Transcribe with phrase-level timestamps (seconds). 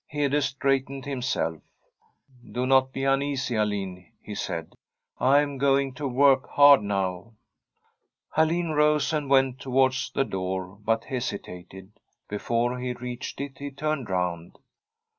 [0.07, 1.61] Hede straightened himself.
[2.07, 7.33] * Do not be uneasy, Alin,' he said;* I am going to work hard now.'
[8.35, 11.89] Alin rose and went towards the door, but hesi tated.
[12.27, 14.57] Before he reached it he turned round.